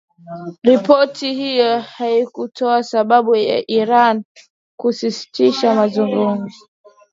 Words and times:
Ripoti 0.63 1.33
hiyo 1.33 1.79
haikutoa 1.79 2.83
sababu 2.83 3.35
ya 3.35 3.63
Iran 3.71 4.23
kusitisha 4.79 5.75
mazungumzo 5.75 6.65